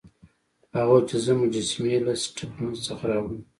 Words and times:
هغه 0.75 0.91
وویل 0.93 1.05
چې 1.09 1.17
زه 1.25 1.31
مجسمې 1.41 1.95
له 2.05 2.13
سټپني 2.23 2.71
څخه 2.87 3.03
راوړم. 3.11 3.41